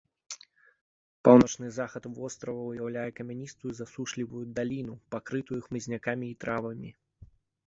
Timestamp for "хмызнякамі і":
5.69-6.39